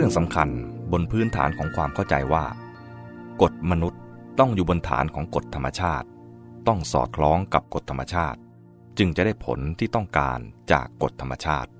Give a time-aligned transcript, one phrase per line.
[0.00, 0.48] รื่องสำคัญ
[0.92, 2.44] บนพื้นฐานของความเข้าใจว่า
[3.42, 4.00] กฎมนุษย์
[4.38, 6.06] ต้องอยู่บนฐานของกฎธรรมชาติ
[6.66, 8.38] ต้องสอดคล้องกับกฎธรรมชาติ
[8.98, 10.38] จึงจะได้ผลที่ต้องการ
[10.72, 11.70] จากกฎธรรมชาติ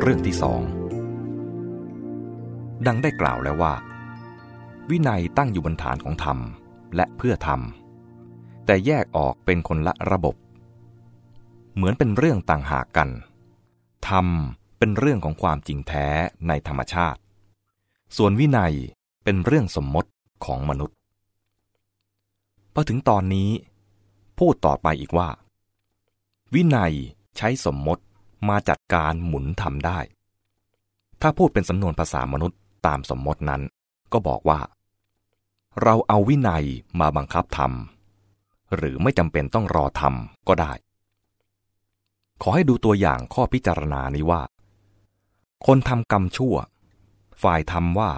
[0.00, 0.60] เรื่องที่สอง
[2.86, 3.74] ดังได้กล่าวแล้วว่า
[4.90, 6.38] วินัยตั้งอยู่บนฐานของธรรม
[6.96, 7.60] และเพื่อธรรม
[8.66, 10.36] แต่แยกออกเป็นคนละระบบ
[11.74, 13.08] เหมือนเป็นเรื่องต่างหากกัน
[14.08, 14.26] ธรรม
[14.78, 16.06] เป็นเรื่องของความจริงแท้
[16.48, 17.20] ในธรรมชาติ
[18.16, 18.74] ส่วนวินัย
[19.24, 20.10] เป็นเรื่องสมมติ
[20.44, 20.96] ของมนุษย์
[22.74, 23.50] พอถึงตอนนี้
[24.38, 25.28] พูดต่อไปอีกว่า
[26.54, 26.94] วินัย
[27.36, 28.02] ใช้สมมติ
[28.48, 29.98] มาจัดการหมุนทำได้
[31.20, 33.62] ถ้าพูดเป็นสำนวนภาษามนุษย์ตามสมมตินั้น
[34.12, 34.60] ก็บอกว่า
[35.82, 36.64] เราเอาวินัย
[37.00, 40.72] มาบังคับทำหรือไม่จำเป็นต้องรอทำก็ได้
[42.42, 44.42] ขอให้ดูตัวอย่างข้อพิจารณานี้ว่า
[45.66, 46.56] คนทำกรรมชั่ว
[47.42, 48.10] ฝ่ายทำว่า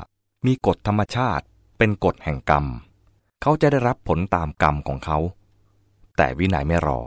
[0.47, 1.45] มีกฎธรรมชาติ
[1.79, 2.65] เป็นกฎแห่งกรรม
[3.43, 5.19] เขาจะได้รับผลตามกรรมของเขา
[6.17, 7.01] แต่วินัยไม่รอ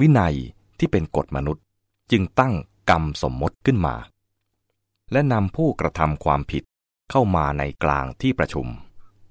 [0.00, 0.34] วินัย
[0.78, 1.64] ที่เป็นกฎมนุษย์
[2.10, 2.54] จึงตั้ง
[2.90, 3.96] กรรมสมมติขึ้นมา
[5.12, 6.62] และนำผู้กระทำความผิด
[7.10, 8.66] เข้ามาในกลางที่ประชุม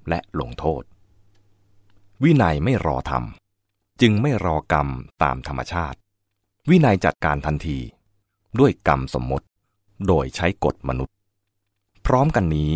[0.10, 0.84] และลงโทษ
[2.24, 4.88] วินัยไม่รอทำจึงไม่รอกรรม
[5.24, 5.98] ตามธรรมชาติ
[6.70, 7.80] วินัยจัดการทันที
[8.60, 9.46] ด้วยกรรมสมมติ
[10.08, 11.16] โดยใช้กฎมนุษย์
[12.06, 12.72] พร้อมกันนี้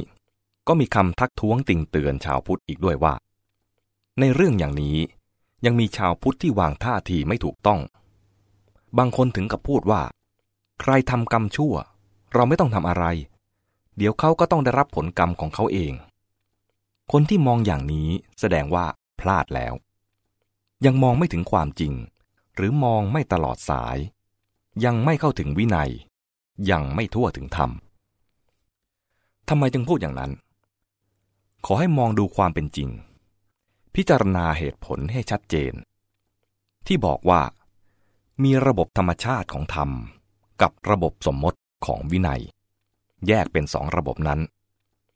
[0.67, 3.13] ก็มีคำทักท้วงติงเตือนชาวพุทธอีกด้วยว่า
[4.19, 4.97] ในเรื่องอย่างนี้
[5.65, 7.79] ยังมีชาวพุทธที่วางท่าทีไม่ถูกต้อง
[8.97, 10.01] บางคนถึงกับพูดว่า
[10.81, 11.73] ใครทำกรรมชั่ว
[12.33, 13.05] เราไม่ต้องทำอะไร
[13.97, 15.93] เดี๋ยวเขาก็ต้องได้รับผลกรรมของเขาเอง
[17.11, 18.85] คนที่มองอย่างนี้แสดงว่า
[19.19, 19.73] พลาดแล้ว
[20.85, 21.93] ยังมองไม่ถึงความจริง
[22.55, 23.97] หรือมองไม่ตลอดสาย
[24.85, 25.91] ยังไม่เข้าถึงวินัย
[26.71, 27.69] ยังไม่ทั่วถึงธรรม
[29.49, 30.31] ทำไมจึงพูดอย่างนั้น
[31.65, 32.89] ขอให้มองดูความเป็นจริง
[33.95, 35.73] พิจารณาเหตุผลให้ชัดเจน
[36.87, 37.41] ที่บอกว่า
[38.43, 39.89] มีระบบธรรมชาติของธรรม
[40.61, 42.41] กับระบบสมมติของวินัย
[43.27, 44.39] แยกเป็นสองระบบนั้น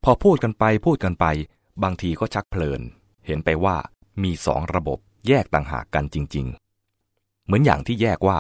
[0.04, 1.26] พอพูดกันไปพูดกันไป
[1.84, 2.82] บางทีก็ชักเพลิน
[3.26, 3.78] เห็นไปว่า
[4.24, 6.48] มีสองระบบแยกต่างหากกันจริง
[6.98, 8.38] ๆ เหมือนอย่างที่แยกว่า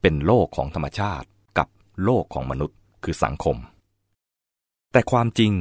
[0.00, 1.28] เป็นโลกของธรรมชาติ
[2.04, 3.56] โลกของมนุษย์คือสังคม
[4.92, 5.52] แต่ความจริง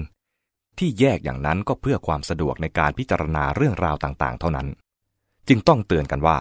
[0.77, 4.67] ที่แยกอย่างนั้นก็เพื่อความสะดวกในการพิจารณาเรื่องราวต่างๆ เท่านั้น
[5.47, 6.37] จึงต้องเตือนกันว่า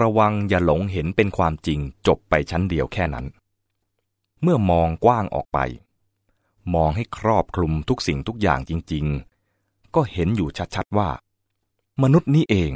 [0.00, 3.26] ระวังอย่าหลงเห็นเป็นความจริงจบไปชั้นเดียวแค่นั้น
[4.42, 5.58] เมื่อมองกว้างออกไป
[6.74, 9.04] มองให้ครอบคลุมทุกสิ่งทุกอย่างจริง
[9.50, 11.08] ๆ ก็เห็นอยู่ชัดๆว่า
[12.02, 12.72] มนุษย์นี้เอง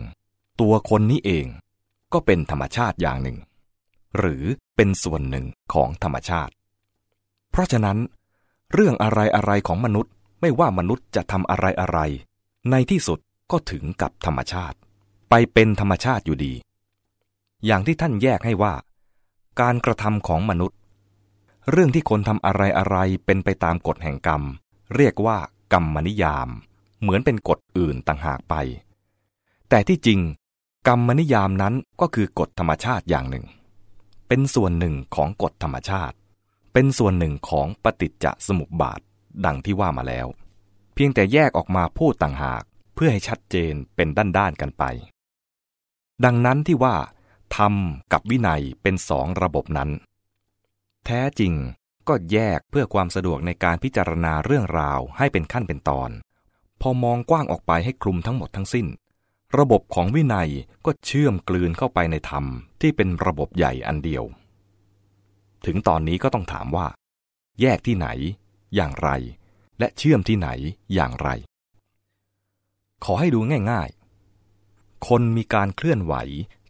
[0.60, 1.46] ตัวคนนี้เอง
[2.12, 3.38] ก็เป็นธรรมชาติอย่างหนึ่ง
[4.18, 4.44] หรือ
[4.76, 6.52] เป็นส่วนหนึ่งของธรรมชาติ
[7.50, 7.98] เพราะฉะนั้น
[8.74, 11.98] เรื่องอะไรอะไรของมนุษย์ไม่ว่ามนุษย์จะทำอะไรอะไร
[12.70, 13.18] ในที่สุด
[13.50, 14.76] ก็ถึงกับธรรมชาติ
[15.30, 16.52] ไปเป็นธรรมชาติอยู่ดี
[17.66, 18.74] อย่างที่ท่านแยกให้ว่า
[19.60, 20.78] การกระทำของมนุษย์
[21.70, 22.96] เรื่องที่คนทำอะไรอะไร
[23.26, 24.42] เป็นไปตามกฎแห่งกรรม
[24.96, 25.38] เรียกว่า
[25.72, 26.48] กรรมนิยาม
[27.00, 28.54] เหมือนเป็นกฎอื่นต่างหากไป
[29.68, 30.20] แต่ที่จริง
[30.88, 33.44] กรรมนิยามนั้นก็คือกฎธรรมชาติอย่างหนึ่ง
[34.32, 36.16] เป็นส่วนหนึ่งของกฎธรรมชาติ
[36.72, 39.00] เป็นส่วนหนึ่งของปฏิจจสมุปบาท
[39.44, 40.26] ดังที่ว่ามาแล้ว
[40.94, 42.62] เพียงแต่แยกออกมาพูดต่างหาก
[42.94, 44.08] เพื่อให้ชัดเจนเป็น
[44.38, 44.84] ด้านๆกันไป
[46.24, 46.96] ดังนั้นที่ว่า
[47.56, 47.74] ธรรม
[48.12, 49.90] กับวินัยเป็นสองระบบนั้น
[51.06, 51.52] แท้จริง
[52.08, 56.10] ก็แยกเพื่อความสะดวกในการพิจารณาเรื่องราวให้เป็นขั้นเป็นตอน
[56.80, 58.86] พอมองกว้างออกไปให้คลุมทั้งหมดทั้งสิ้น
[59.58, 60.50] ระบบของวินัย
[60.86, 62.44] ก็เชื่อมกลืนเข้าไปในธรรม
[62.80, 64.24] ที่เป็นระบบใหญ่อันเดียว
[65.66, 66.86] ถึงตอนนี้ก็ต้องถามว่า
[67.60, 68.08] แยกที่ไหน
[68.74, 69.10] อย่างไร
[69.78, 70.48] และเชื่อมที่ไหน
[70.94, 71.28] อย่างไร
[73.04, 73.40] ขอให้ดู
[73.70, 76.14] ง่ายๆ คนมีการเคลื่อนไหว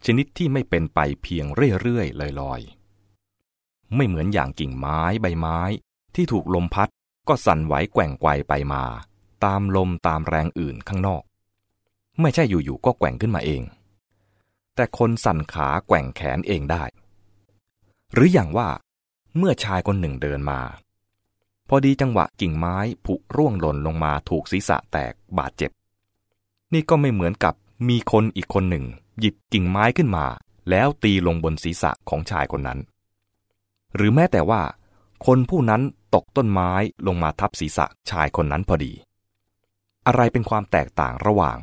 [0.07, 1.47] ชนิดที่ไม่เป็นไปเพียง
[1.83, 5.61] เรื่อยๆลอยๆ ไม่เหมือนอย่างกิ่งไม้ใบไม้
[6.15, 6.89] ที่ถูกลมพัด
[7.29, 8.85] ก็สั่นไหวแกว่งไกวไปมา
[9.45, 11.23] ตามลมตามแรงอื่นข้างนอก
[12.21, 13.63] ไม่ใช่อยู่ๆก็แกว่งขึ้นมาเอง
[14.75, 16.85] แต่คนสั่นขาแกว่งแขนเองได้
[18.13, 18.69] หรืออย่างว่า
[19.37, 20.61] เมื่อชายคนหนึ่งเดินมา
[21.69, 25.71] พอดีจังหวะกิ่งไม้ผุร่วงหล่นลงมาถูกศีรษะแตกบาดเจ็บ
[26.73, 27.55] นี่ก็ไม่เหมือนกับ
[27.89, 28.85] มีคนอีกคนหนึ่ง
[29.19, 30.27] หยิบกิ่งไม้ขึ้นมา
[30.71, 32.79] แล้วตีลงบนศีรษะของชายคนนั้น
[33.95, 34.63] หรือแม้แต่ว่า
[35.27, 35.83] คนผู้นั้น
[36.15, 36.71] ตกต้นไม้
[37.07, 38.93] ลงมาทับศีรษะชายคนนั้นพอดี
[40.07, 41.59] อะไรเป็นความแตกต่างระหว่าง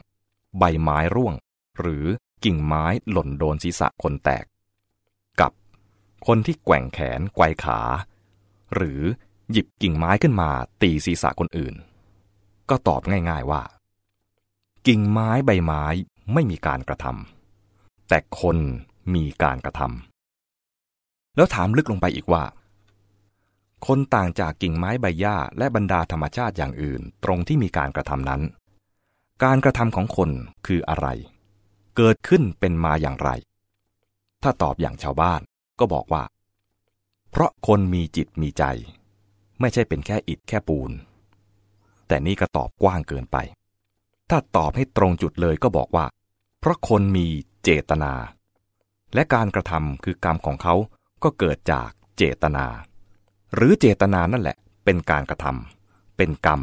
[0.60, 1.34] ใบไม้ร่วง
[1.80, 2.06] หรือ
[2.44, 4.46] กิ่งไม้หล่นโดนศีรษะคนแตก
[5.40, 5.52] กับ
[6.28, 7.80] คนที่แกว่งแขนไกวขา
[8.76, 9.02] หรือ
[9.52, 10.50] หยิบกิ่งไม้ขึ้นมา
[10.82, 11.76] ตีศีรษะคนอื่น
[12.70, 13.62] ก็ตอบง่ายๆว่า
[14.88, 15.84] กิ่งไม้ใบไม้
[16.34, 18.58] ไม่มีการกระทำแต่คน
[19.14, 22.44] มีการกระทำแล้วถามลึกลงไปอีกว่า
[23.88, 28.42] คนต่างจากกิ่งไม้ใบหญ้าและบรรดาธรรมชาติอย่างอื่นตรงที่มีการกระทำนั้น
[29.46, 30.30] การกระทำของคน
[30.68, 31.08] คืออะไร
[31.96, 33.30] เกิดขึ้นเป็นมาอย่างไร
[34.44, 35.42] ถ้าตอบอย่างชาวบ้าน
[35.80, 36.24] ก็บอกว่า
[37.32, 38.64] เพราะคนมีจิตมีใจ
[39.60, 40.92] ไม่ใช่เป็นแค่อิฐแค่ปูน
[42.08, 43.38] แต่นี่ก็ตอบกว้างเกินไป
[44.30, 46.06] ถ้าตอบให้ตรงจุดเลยก็บอกว่า
[46.60, 47.28] เพราะคนมี
[47.64, 48.14] เจตนา
[49.14, 50.76] และการกระทำคือกรรมของเขา
[51.24, 52.66] ก็เกิดจากเจตนา
[53.56, 56.62] หรือเจตนานั่นแหละ เป็นการกระทำเป็นกรรม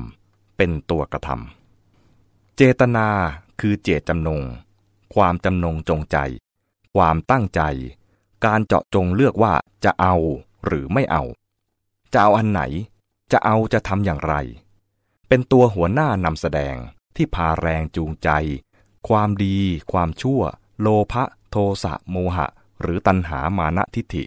[0.57, 1.64] เป็นตัวกระทำ
[2.59, 3.09] เจตนา
[3.61, 4.43] คือเจตจำนง
[5.15, 6.17] ความจำนงจงใจ
[6.97, 7.63] ความตั้งใจ
[8.45, 9.55] การเจาะจงเลือกว่า
[9.85, 10.17] จะเอา
[10.67, 11.23] หรือไม่เอา
[12.13, 12.63] จะเอาอันไหน
[13.33, 14.35] จะเอาจะทำอย่างไร
[15.29, 16.77] เป็นตัวหัวหน้านำแสดง
[17.17, 18.29] ที่พาแรงจูงใจ
[19.09, 19.57] ความดี
[19.93, 20.43] ความชั่ว
[20.81, 22.47] โลภะโทสะโมหะ
[22.81, 24.25] หรือตัณหามานะทิฏฐิ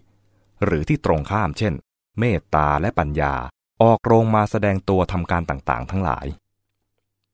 [0.64, 1.74] หรือที่ตรงข้ามเช่น
[2.20, 3.34] เมตตาและปัญญา
[3.82, 6.28] ออกโรงมาแสดงตัวทำการต่างๆ ทั้งหลาย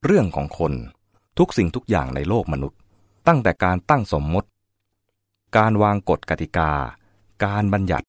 [0.08, 0.74] เรื่องของคน
[1.38, 2.80] ทุกสิ่งทุกอย่างในโลกมนุษย์
[3.28, 4.50] ตั้งแต่การตั้งสมมติ
[5.58, 6.72] การวางกฎกติกา
[7.46, 8.08] การบัญญัติ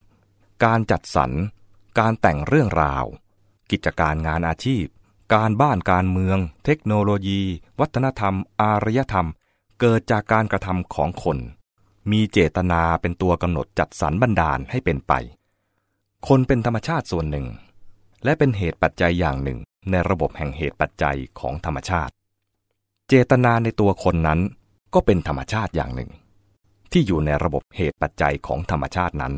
[0.64, 1.30] การจัดสรร
[1.98, 3.04] การแต่งเรื่องราว
[3.70, 4.84] กิจการงานอาชีพ
[5.34, 7.40] การบ้านการเมือง เทคโนโลยี
[7.80, 9.28] วัฒนธรรม อารยธรรม
[9.80, 11.38] เกิดจากการกระทำของคน
[12.10, 15.12] มีเจตนาเป็นตัวกำหนดจัดสรรบันดาลให้เป็นไป
[16.28, 17.46] คนเป็นธรรมชาติส่วนหนึ่ง
[18.24, 19.58] และเป็นเหตุปัจจัยอย่างหนึ่ง
[19.90, 22.14] ในระบบแห่งเหตุปัจจัยของธรรมชาติ
[23.08, 24.40] เจตนาในตัวคนนั้น
[24.94, 26.10] ก็เป็นธรรมชาติอย่างหนึ่ง
[26.92, 29.34] ที่อยู่ในระบบเหตุปัจจัยของธรรมชาตินั้น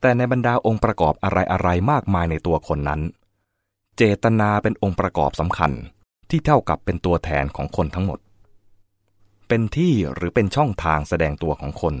[0.00, 1.30] แต่ในบรรดาองค์ประกอบอะ
[1.60, 3.00] ไรๆมากมายในตัวคนนั้น
[3.96, 5.72] เจตนาเป็นองค์ประกอบสำคัญ
[6.30, 8.18] ที่เท่ากับเป็นตัวแทนของคนทั้งหมด
[9.48, 11.94] เป็นที่หรือเป็นช่องทางแสดงตัวของคน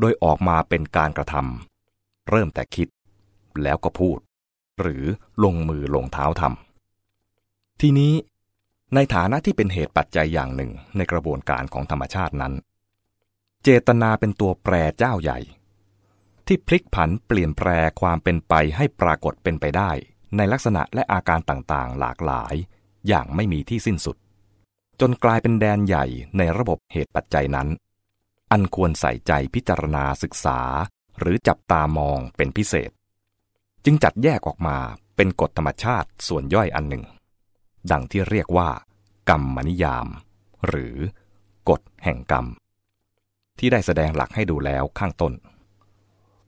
[0.00, 2.88] โดยออกมาเป็นการกระทำเริ่มแต่คิด
[3.62, 4.18] แล้วก็พูด
[4.80, 5.04] หรือ
[5.44, 6.73] ลงมือลงเท้าทำ
[7.86, 8.14] ทีนี้
[8.94, 12.52] ในฐานะที่เป็นเหตุปัจจัยอย่างหนึ่งในกระบวนการของธรรมชาตินั้น
[13.62, 15.38] เจตนาเป็นตัวแปรเจ้าใหญ่
[16.46, 17.68] ที่พลิกผันเปลี่ยนแปล
[18.00, 19.90] ความเป็นไปให้ปรากฏเป็นไปได้
[20.36, 22.54] ในลักษณะและอาการต่างๆ หลากหลาย
[23.08, 24.16] อย่างไม่มีที่สิ้นสุด
[25.00, 26.04] จนกลายเป็นแดนใหญ่
[26.38, 27.68] ในระบบเหตุปัจจัยนั้น
[28.52, 30.58] อันควรใส่ใจพิจารณาศึกษา
[31.18, 32.90] หรือจับตามองเป็นพิเศษ
[33.84, 34.78] จึงจัดแยกออกมา
[35.16, 37.04] เป็นกฎธรรมชาติส่วนย่อยอันหนึ่ง
[37.90, 38.68] ดังที่เรียกว่า
[39.30, 40.06] กรรมนิยาม
[40.68, 40.94] หรือ
[41.68, 42.46] กฎแห่งกรรม
[43.58, 45.32] ที่ได้แสดงหลักให้ดูแล้วข้างต้น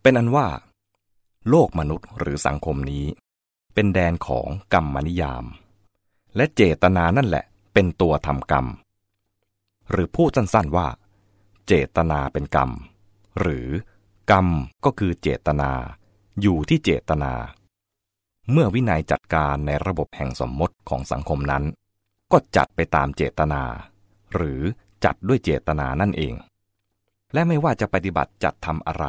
[0.03, 0.47] เป็นอันว่า
[1.49, 3.05] โลกมนุษย์หรือสังคมนี้
[3.75, 5.45] เป็นแดนของกรรมนิยาม
[6.37, 7.45] และเจตนานั่นแหละ
[7.75, 8.67] เป็นตัวทำกรรม
[9.91, 10.89] หรือพูดสั้นๆว่า
[11.67, 12.71] เจตนาเป็นกรรม
[13.41, 13.69] หรือ
[14.31, 14.47] กรรม
[14.85, 15.71] ก็คือเจตนา
[16.41, 17.33] อยู่ที่เจตนา
[18.53, 21.65] เมื่อวินัยจัดการในระบบแห่งสมมติของสังคมนั้น
[22.33, 23.63] ก็จัดไปตามเจตนา
[24.35, 24.61] หรือ
[25.05, 26.35] จัดด้วยเจตนานั่นเอง
[27.33, 29.05] และไม่ว่าจะปฏิบัติจัดทำอะไร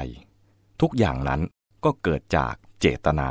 [0.82, 1.42] ทุกอย่างนั้น
[1.84, 3.30] ก็เกิดจากเจตนา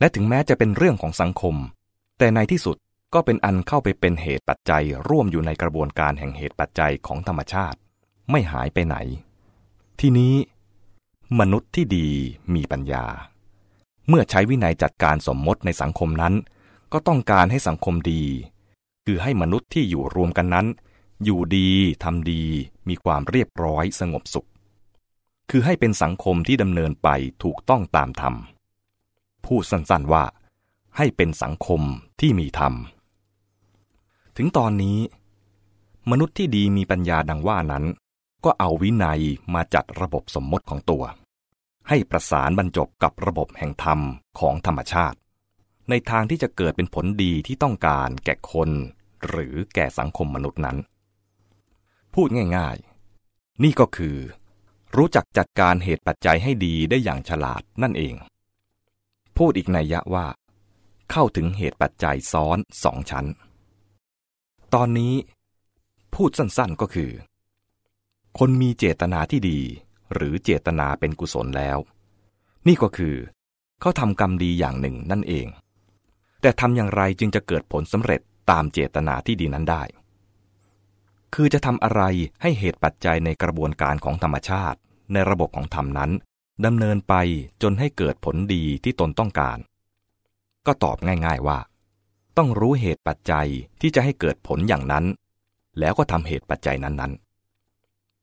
[0.00, 1.56] และถึงแม้จะเป็นเรื่องของสังคม
[2.18, 2.76] แต่ในที่สุด
[3.14, 7.78] ก็เป็นอันเข้าไปเป็นเหตุปัจจัยร่วมอยู่ในกระบวนการแห่งเหตุปัจจัยของธรรมชาติ
[8.30, 8.96] ไม่หายไปไหน
[10.00, 10.34] ที่นี้
[11.40, 12.08] มนุษย์ที่ดี
[12.54, 13.06] มีปัญญา
[14.08, 16.34] เมื่อใช้วินัยจัดการสมมติในสังคมนั้น
[16.92, 18.22] ก็ต้องการให้สังคมดี
[19.04, 20.66] คือให้มนุษย์ที่อยู่รวมกันนั้น
[21.24, 21.70] อยู่ดี
[22.04, 22.42] ทำดี
[22.88, 24.48] มีความเรียบร้อยสงบสุข
[25.50, 27.08] คือให้เป็นสังคมที่ดำเนินไป
[27.42, 28.34] ถูกต้องตามธรรม
[29.44, 30.24] พูดสั้นๆว่า
[30.96, 31.80] ให้เป็นสังคม
[32.20, 32.74] ที่มีธรรม
[34.36, 34.98] ถึงตอนนี้
[36.10, 37.84] มนุษย์ที่ดีมีปัญญาดังว่านั้น
[38.44, 39.20] ก็เอาวินัย
[39.54, 41.04] มาจัดระบบสมมติของตัว
[41.88, 44.00] ให้ประสานบรรจบกับระบบแห่งธรรม
[44.40, 45.18] ของธรรมชาติ
[45.90, 48.70] ในทางที่จะเกิดเป็นผลดีที่ต้องการแก่คน
[49.28, 50.76] หรือแก่สังคมมนุษย์นั้น
[52.14, 54.16] พูดง่ายๆ นี่ก็คือ
[54.96, 58.14] รู้จักจัดการเหตุปัจจัยให้ดีได้อย่างฉลาดนั่นเอง
[59.36, 60.26] พูดอีกในยะว่า
[61.10, 63.26] เข้าถึงเหตุปัจจัยซ้อนสองชั้น
[64.74, 65.14] ตอนนี้
[66.14, 67.10] พูดสั้นๆก็คือ
[68.38, 69.60] คนมีเจตนาที่ดี
[70.12, 71.78] หรือเจตนาเป็นกุศลแล้ว
[72.66, 73.16] นี่ก็คือ
[73.80, 75.46] เขาทำกรรมดีอย่างหนึ่งนั่นเอง
[76.40, 78.20] แต่ทำอย่างไรจึงจะเกิดผลสำเร็จ
[78.50, 79.82] ตามเจตนาที่ดีนั้นได้
[81.34, 82.02] คือจะทำอะไร
[82.42, 84.78] ให้เหตุปัจจัยในกระบวนการของธรรมชาติ
[85.12, 86.10] ในระบบของธรรมนั้น
[86.66, 87.14] ดำเนินไป
[87.62, 89.58] จนให้เกิดผลดีที่ตนต้องการ
[90.66, 90.96] ก็ตอบ
[91.26, 91.58] ง่าย ๆว่า
[92.36, 93.48] ต้องรู้เหตุปัจจัย
[93.80, 95.04] ที่จะให้เกิดผลอย่างนั้น
[95.78, 97.23] แล้วก็ทำเหตุปัจจัยนั้นๆ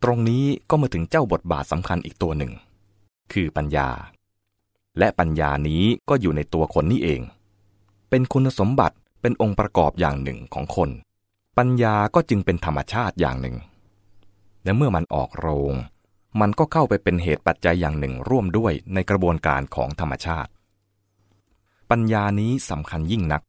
[0.04, 2.52] ตรงนี้ก็มาถึงเจ้าบทบาทสำคัญอีกตัวหนึ่ง
[3.34, 3.90] คือปัญญา
[5.00, 7.22] และปัญญานี้ก็อยู่ในตัวคนนี่เอง
[8.10, 10.90] เป็นคุณสมบัติเป็นองค์ประกอบอย่างหนึ่งของคน
[11.58, 13.58] ปัญญาก็จึงเป็นธรรมชาติอย่างหนึ่ง
[14.64, 15.74] และเมื่อมันออกโรง
[16.42, 20.52] มันก็เข้าไปเป็นเหตุปัจจัยอย่างหนึ่งร่วมด้วยในกระบวนการของธรรมชาติ
[21.92, 23.42] ปัญญานี้สำคัญยิ่งนัก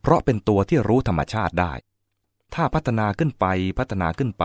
[0.00, 1.72] เพราะเป็นตัวที่รู้ธรรมชาติได้
[2.54, 3.46] ถ้าพัฒนาขึ้นไป
[3.78, 4.44] พัฒนาขึ้นไป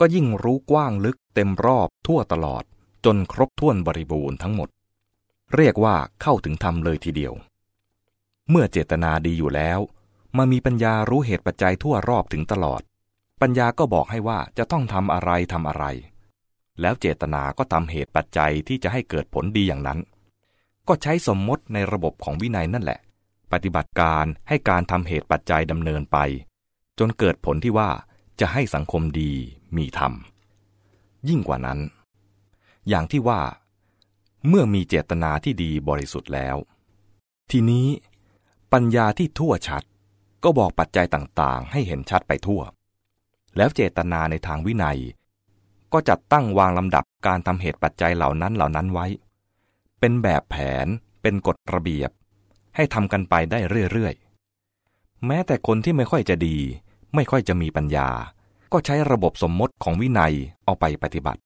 [0.00, 2.64] ก็ยิ่งรู้กว้างลึกเต็มรอบทั่วตลอด
[3.04, 4.68] จนครบถ้วนบริบูรณ์ทั้งหมด
[5.54, 7.32] เรียกว่าเข้าถึงธรรมเลยทีเดียว
[8.50, 9.80] เมื่อเจตนาดีอยู่แล้ว
[10.36, 12.82] มามีปัญญารู้เหตุปัจจัยทั่วรอบถึงตลอด
[13.42, 15.84] ปัญญาก็บอกให้ว่าจะต้องทำอะไรทำอะไร
[16.80, 19.98] แล้วเจตนาก็ทำเหตุปัจจัยที่จะให้เกิดผลดีอย่างนั้น
[20.88, 23.00] ก็ใช้สมมติในระบบของวินัยนั่นแหละ
[23.52, 26.18] ปฏิบัติการให้การทำเหตุปัจจัยดำเนินไป
[26.98, 27.90] จนเกิดผลที่ว่า
[28.40, 29.32] จะให้สังคมดี
[29.78, 30.12] มีธรรม
[31.28, 31.78] ยิ่งกว่านั้น
[32.88, 33.40] อย่างที่ว่า
[34.48, 36.56] เมื่อมีเจตนาที่ดีบริสุทธิ์แล้ว
[37.50, 37.86] ทีนี้
[38.72, 39.82] ปัญญาที่ทั่วชัด
[40.44, 42.62] ก็บอกปัจจัยต่างๆ ให้เห็นชัดไปทั่ว
[43.56, 44.98] แล้วเจตนาในทางวินัย
[45.92, 49.06] ก็จัดตั้งวางลำดับการทำเหตุปัจจัยเหล่านั้นเหล่านั้นไว้
[50.00, 50.86] เป็นแบบแผน
[51.22, 52.10] เป็นกฎระเบียบ
[52.76, 53.58] ให้ทำกันไปได้
[53.92, 56.56] เรื่อยๆ แม้แต่คนที่ไม่ค่อยจะดี
[57.14, 58.08] ไม่ค่อยจะมีปัญญา
[58.76, 61.40] ก็ใช้ระบบสมมติของวินัยเอาไปปฏิบัติ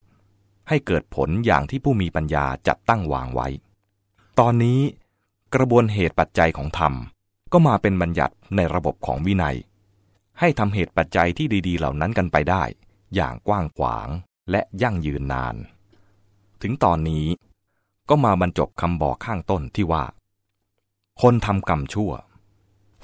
[0.68, 3.48] ให้เกิดผลอย่างที่ผู้มีปัญญาจัดตั้งวางไว้
[4.38, 4.80] ตอนนี้
[5.54, 6.92] กระบวนเหตุปัจจัยของธรรม
[7.52, 9.56] ก็มาเป็นบัญญัติในระบบของวินัย
[10.40, 12.62] ให้ทำเหตุปัจจัยที่ดี ๆ เหล่านั้นกันไปได้
[13.14, 14.08] อย่างกว้างขวาง
[14.50, 15.56] และยั่งยืนนาน
[16.62, 17.26] ถึงตอนนี้
[18.08, 20.04] ก็มาบรรจบคำบอกข้างต้นที่ว่า
[21.22, 22.12] คนทำกรรมชั่ว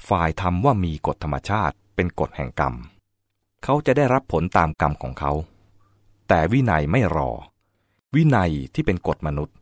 [0.07, 2.75] ฝ่ายทำว่ามีกฎธรรมชาติเป็นกฎแห่งกรรม
[3.67, 5.31] เขาจะได้รับผลตามกรรมของเขา
[6.27, 7.29] แต่วินัยไม่รอ
[8.15, 9.55] วินัยที่เป็นกฎมนุษย์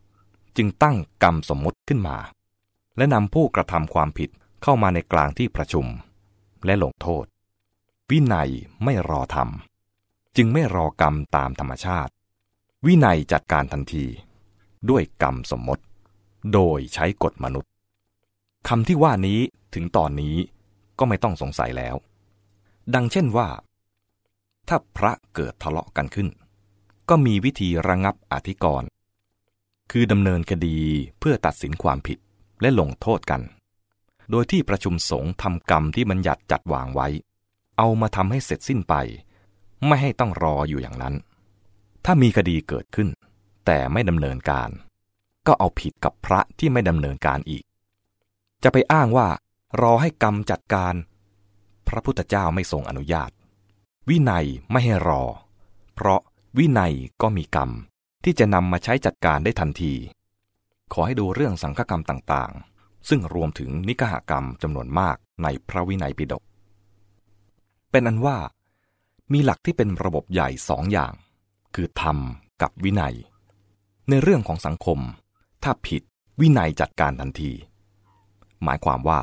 [0.56, 2.18] จึงตั้งกรรมสมมติขึ้นมา
[2.96, 4.30] และนำผู้กระทำความผิด
[4.62, 5.86] เข้ามาในกลางที่ประชุม
[6.64, 7.24] และลงโทษ
[8.10, 8.50] วินัย
[8.84, 12.12] ไม่รอทำจึงไม่รอกรรมตามธรรมชาติ
[12.86, 14.04] วินัยจัดการทันที
[14.90, 15.84] ด้วยกรรมสมมติ
[16.52, 17.70] โดยใช้กฎมนุษย์
[18.68, 19.40] คำที่ว่านี้
[19.74, 20.36] ถึงตอนนี้
[20.98, 21.96] ก็ไม่ต้องสงสัยแล้ว
[22.94, 23.48] ดังเช่นว่า
[24.68, 26.28] ถ้าพระเกิดทะเลาะกันขึ้น
[27.08, 28.88] ก็มีวิธีระงับอธิกรณ์
[29.90, 30.78] คือดำเนินคดี
[31.18, 32.18] เพื่อตัดสินความผิด
[32.60, 33.40] และลงโทษกัน
[34.30, 37.08] โดยที่ประชุมสงฆ์ทำกรรมที่บัญญัติจัดวางไว้
[37.78, 38.94] เอามาทำให้เสร็จสิ้นไป
[39.86, 41.14] ไม่ให้ต้องรออยู่อย่างนั้น
[42.04, 43.08] ถ้ามีคดีเกิดขึ้น
[43.66, 44.70] แต่ไม่ดำเนินการ
[45.46, 47.64] ก็เอาผิดกับพระที่ไม่ดำเนินการอีก
[48.62, 49.28] จะไปอ้างว่า
[49.80, 50.94] รอให้กรรมจัดการ
[51.88, 53.30] พระพุทธเจ้าไม่ทรงอนุญาต
[54.10, 55.22] วินัยไม่ให้รอ
[55.94, 56.20] เพราะ
[56.58, 57.70] วินัยก็มีกรรม
[58.24, 59.94] ที่จะนำมาใช้จัดการได้ทันที
[60.92, 66.42] ขอให้ดูเรื่องสังฆกรรมต่างๆ ซึ่งรวมถึงนิกหกรรมจำนวนมากในพระวินัยปิฎก
[67.90, 68.36] เป็นอันว่า
[69.32, 71.12] มีหลักที่เป็นระบบใหญ่สองอย่าง
[71.74, 72.18] คือธรรม
[72.62, 73.14] กับวินัย
[74.08, 74.98] ในเรื่องของสังคม
[75.62, 76.02] ถ้าผิด
[76.40, 77.52] วินัยจัดการทันที
[78.64, 79.20] หมายความว่า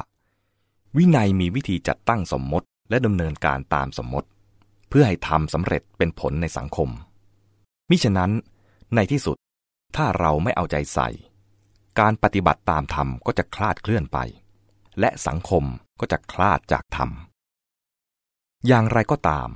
[0.97, 4.27] วินัยมีวิธีจัดตั้งสมมติและดำเนินการตามสมมติ
[4.93, 6.89] เพื่อให้ทำสำเร็จเป็นผลในสังคม
[7.89, 8.31] มิฉะนั้น
[8.95, 9.37] ในที่สุด
[9.95, 11.09] ถ้าเราไม่เอาใจใส่
[11.99, 14.17] การปฏิบัติตามธรรมก็จะคลาดเคลื่อนไป
[14.99, 15.63] และสังคม
[15.99, 17.09] ก็จะคลาดจากธรรม
[18.67, 19.49] อย่างไรก็ตาม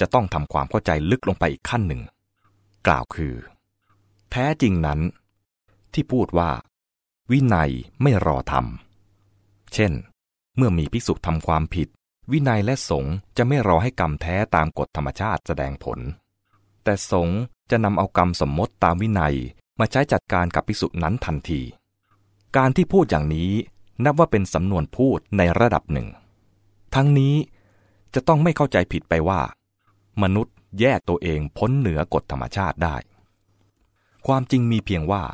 [0.00, 2.02] จะต้องทำความเข้าใจลึกลงไปอีกขั้นหนึ่ง
[2.86, 3.34] กล่าวคือ
[4.30, 5.00] แท้จริงนั้น
[5.92, 6.50] ที่พูดว่า
[7.30, 7.70] วินัย
[8.02, 8.66] ไม่รอธรรม
[9.74, 9.92] เช่น
[10.56, 11.88] เมื่อมีภิกษุทำความผิด
[12.32, 15.98] วินัยและสงฆ์จะไม่รอให้กรรมแท้ตามกฎธรรมชาติแสดงผล
[16.84, 19.34] แต่สงฆ์จะนำเอากรรมสมมติตามวินัย
[19.80, 21.60] มาใช้จัดการกับภิกษุนั้นทันที
[22.56, 23.52] การที่พูดอย่างนี้
[24.04, 26.08] นับว่าเป็นสำนวนพูดในระดับหนึ่ง
[26.94, 27.34] ทั้งนี้
[28.14, 29.40] จะต้องไม่เข้าใจผิดไปว่า
[30.22, 32.96] มนุษย์แยกตัวเองพ้นเหนือกฎธรรมชาติได้
[34.26, 35.24] ความจริงมีเพียงว่า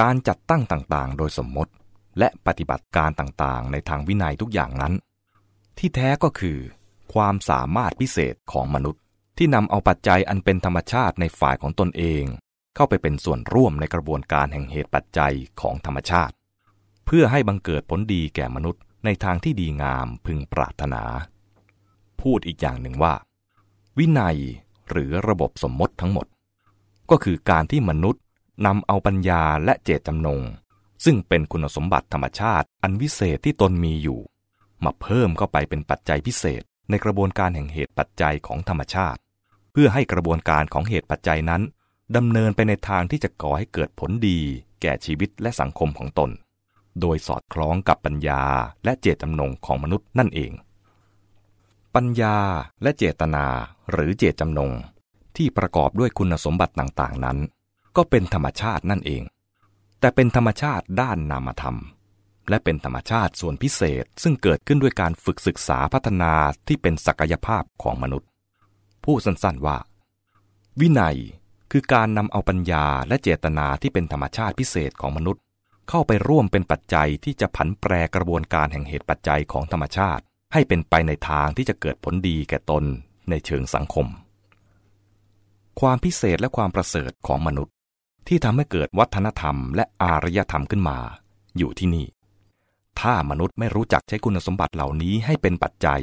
[0.00, 1.72] การจัดตั้งต่างๆ โดยสมมติ
[2.18, 4.92] และปฏิบัติการต่างๆ ในทางวินัยทุกอย่างนั้น
[5.78, 6.58] ที่แท้ก็คือ
[7.14, 9.02] ความสามารถพิเศษของมนุษย์
[9.38, 12.24] ที่นำเอาปัจจัยอันเป็นธรรมชาติในฝ่ายของตนเอง
[12.74, 16.34] เข้าไปเป็นส่วนร่วมในกระบวนการแห่งเหตุปัจจัยของธรรมชาติ
[17.06, 21.02] เพื่อให้บังเกิดผลดีแก่มนุษย์ในทางที่ดีงามพึงปรารถนา
[22.20, 23.14] พูดอีกอย่างหนึ่งว่า
[23.98, 24.38] วินัย
[24.90, 26.26] หรือระบบสมมติทั้งหมด
[27.10, 28.22] ก็คือการที่มนุษย์
[28.66, 30.40] นำเอาปัญญาและเจตจำนง
[31.04, 34.20] ซึ่งเป็นคุณสมบัติธรรมชาติอันวิเศษที่ตนมีอยู่
[34.84, 39.20] มาเพิ่มเข้าไปเป็นปัจจัยพิเศษ ในกระบวนการแห่งเหตุปัจจัยของธรรมชาติ
[39.72, 41.62] เพื่อให้กระบวนการของเหตุปัจจัยนั้น
[42.16, 44.38] ดำเนินไปในทางที่จะก่อให้เกิดผลดี
[44.82, 46.30] แก่ชีวิตและสังคมของตน
[47.00, 48.42] โดยสอดคล้องกับปัญญา
[48.84, 50.52] และเจตจำนงของมนุษย์นั่นเอง
[51.94, 52.36] ปัญญา
[52.82, 53.46] และเจตนา
[53.90, 54.72] หรือเจตจำนง
[55.36, 57.38] ที่ประกอบด้วยคุณสมบัติต่างๆนั้น
[57.96, 59.22] ก็เป็นธรรมชาตินั่นเอง
[60.00, 61.76] แต่เป็นธรรมชาติด้านนามธรรม
[62.48, 66.32] และเป็นธรรมชาติส่วนพิเศษ ซึ่งเกิดขึ้นด้วยการฝึกศึกษาพัฒนา
[66.68, 68.28] ที่เป็นศักยภาพของมนุษย์
[69.04, 69.78] ผู้สั้นๆว่า
[70.80, 71.18] วินัย
[71.72, 75.42] คือการนำเอาปัญญาและเจตนาที่เป็นธรรมชาติพิเศษของมนุษย์
[75.88, 80.22] เข้าไปร่วมเป็นปัจจัยที่จะผันแปรกระบวนการแห่งเหตุปัจจัยของธรรมชาติ
[80.52, 82.84] ให้เป็นไปในทางที่จะเกิดผลดีแก่ตน
[83.30, 84.06] ในเชิงสังคม
[85.80, 87.74] ความพิเศษและความประเสริฐของมนุษย์
[88.28, 90.98] ที่ทำให้เกิดวัฒนธรรมและอารยธรรมขึ้นมา
[91.56, 92.06] อยู่ที่นี่
[93.00, 96.02] ถ้ามนุษย์ไม่รู้จักใช้คุณสมบัติเหล่านี้ให้เป็นปัจจัย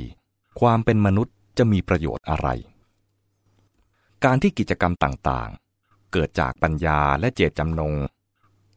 [0.60, 2.48] ความเป็นมนุษย์จะมีประโยชน์อะไร
[4.24, 7.94] การที่กิจกรรมต่างๆ เกิดจากปัญญาและเจตจำนง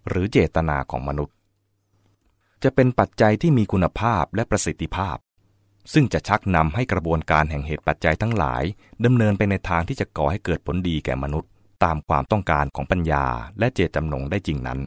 [0.08, 1.34] หรือเจตนาของมนุษย์
[2.62, 5.16] จะเป็นปัจจัยที่มีคุณภาพและประสิทธิภาพ
[5.92, 8.62] ซึ่งจะชักนำให้กระบวนการแห่งเหตุปัจจัยทั้งหลาย
[9.04, 11.50] ดำเนินไปในทางที่จะก่อให้เกิดผลดีแก่มนุษย์
[11.84, 13.24] ตามความต้องการของปัญญา
[13.58, 14.78] และเจตจำนงได้จริงนั้น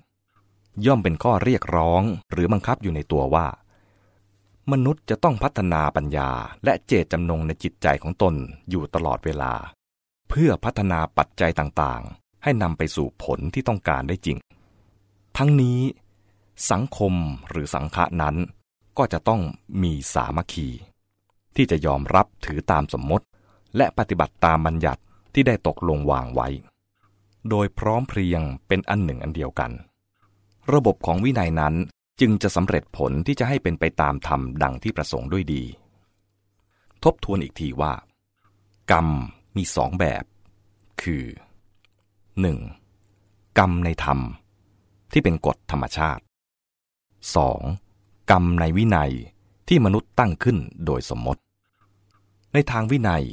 [0.85, 3.47] ย่อมเป็นข้อเรียกร้องหรือบังคับอยู่ในตัวว่า
[4.71, 6.29] มนุษย์จะต้องพัฒนาปัญญา
[6.63, 8.35] และเจตจำนงในจิตใจของตน
[8.69, 9.53] อยู่ตลอดเวลา
[10.29, 14.37] เพื่อพัฒนาปัจจัยต่างๆ ให้นำไปสู่ผลที่ต้องการได้จริง
[15.37, 15.79] ทั้งนี้
[16.71, 17.13] สังคม
[17.49, 18.35] หรือสังฆะนั้น
[18.97, 19.41] ก็จะต้อง
[19.83, 20.67] มีสามัคคี
[21.55, 23.25] ที่จะยอมรับถือตามสมมติ
[23.77, 25.01] และปฏิบัติตามบัญญัติ
[25.33, 26.47] ที่ได้ตกลงวางไว้
[27.49, 29.71] โดยพร้อมเพรียงเป็นอันหนึ่งอันเดียวกัน
[30.73, 31.75] ระบบของวินัยนั้น
[32.19, 35.63] จึงจะสำเร็จผลที่จะให้เป็นไปตามธรรมดังที่ประสงค์ด้วยดี
[37.03, 37.93] ทบทวนอีกทีว่า
[38.91, 39.07] กรรม
[39.55, 40.23] มีสองแบบ
[41.01, 41.23] คือ
[42.81, 43.57] 1.
[43.59, 44.19] กรรมในธรรม
[45.11, 46.23] ที่เป็นกฎธรรมชาติ
[47.45, 48.31] 2.
[48.31, 49.11] กรรมในวินัย
[49.67, 51.41] ที่มนุษย์ตั้งขึ้นโดยสมมติ
[52.53, 53.23] ในทางวินัย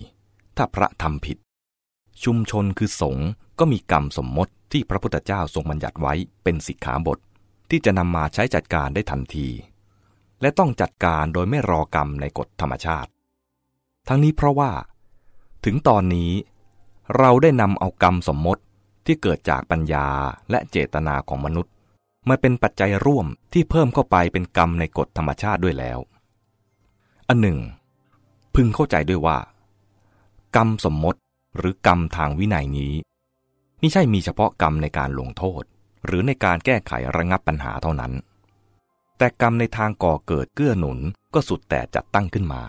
[0.56, 1.38] ถ้าพระทำผิด
[2.24, 7.18] ชุมชนคือสงฆ์ก็มีกรรมสมมติที่พระพุทธเจ้าทรงบัญญัติไว้เป็นสิกขาบท
[7.70, 9.48] ที่จะนำมาใช้จัดการได้ทันที
[10.40, 13.10] และต้องจัดการโดยไม่รอกรรมในกฎธรรมชาติ
[14.08, 14.70] ทั้งนี้เพราะว่า
[15.64, 16.32] ถึงตอนนี้
[17.18, 18.62] เราได้นำเอากรรมสมมติ
[19.06, 20.06] ที่เกิดจากปัญญา
[20.50, 21.72] และเจตนาของมนุษย์
[22.28, 25.98] มาเป็นปัจจัยร่วมที่เพิ่มเข้าไปเป็นกรรมในกฎธรรมชาติด้วยแล้ว
[27.28, 27.58] อันหนึ่ง
[28.54, 29.38] พึงเข้าใจด้วยว่า
[30.56, 31.20] กรรมสมมติ
[31.56, 32.92] หรือกรรมทางวินัยนี้
[33.78, 35.62] ไม่ใช่มีเฉพาะกรรมในการลงโทษ
[36.04, 38.12] หรือในการแก้ไขระงับปัญหาเท่านั้น
[39.18, 40.98] แต่กรรมในทางก่อเกิดเกื้อหนุน
[41.34, 42.62] ก็สุดแต่จัดตั้งขึ้นมา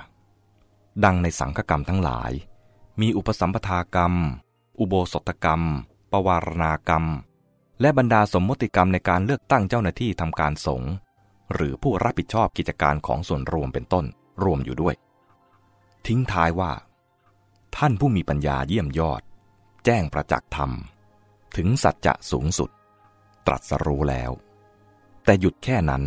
[1.03, 2.31] ดังในสังฆกรรมทั้งหลาย
[3.01, 4.13] มีอุปสัมปทากรรม
[4.79, 5.61] อุโบสถกรรม
[6.11, 7.05] ปวารณากรรม
[7.81, 10.91] และบรรดาสมมติกรรมในการเลือกตั้งเจ้าหน้าที่ทำการสงฆ์
[11.53, 14.05] หรือผู้รับผิดชอบกิจการของส่วนรวมเป็นต้น
[14.43, 14.95] รวมอยู่ด้วย
[16.07, 16.71] ทิ้งท้ายว่า
[17.77, 19.21] ท่านผู้มีปัญญาเยี่ยมยอด
[19.85, 20.71] แจ้งประจักษ์ธรรม
[21.57, 22.69] ถึงสัจจะสูงสุด
[23.47, 24.31] ตรัสรู้แล้ว
[25.25, 26.03] แต่หยุดแค่นั้น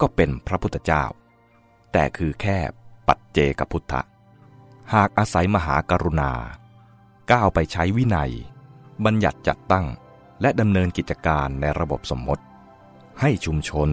[0.00, 1.04] ก็เป็นพระพุทธเจ้า
[1.92, 2.58] แต่คือแค่
[3.08, 4.02] ปัจเจกพุทธะ
[4.94, 6.32] หากอาศัยมหากรุณา
[7.30, 8.32] ก้าวไปใช้วินัย
[9.04, 9.86] บัญญัติจัดตั้ง
[10.40, 12.44] และดำเนินกิจการในระบบสมมติ
[13.20, 13.90] ให้ชุมชน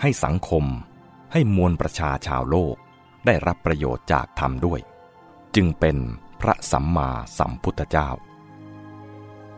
[0.00, 0.64] ให้สังคม
[1.32, 2.76] ให้มวลประชาชาวโลก
[3.26, 4.80] ได้รับประโยชน์จากธรรมด้วย
[5.54, 5.96] จึงเป็น
[6.40, 8.08] พระสัมมาสัมพุทธเจ้า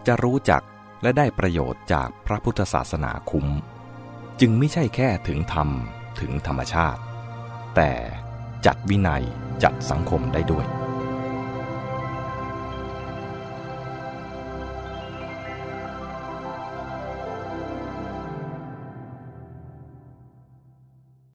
[0.07, 0.63] จะรู้จัก
[1.03, 3.47] และได้ประโยชน์จากพระพุทธศาสนาคุ้ม
[4.41, 5.69] จึงไม่ใช่แค่ถึงธรรม
[6.21, 7.01] ถึงธรรมชาติ
[7.77, 7.93] แต่
[8.67, 9.25] จัดวินัย
[9.63, 10.67] จัดสังคมได้ด้วย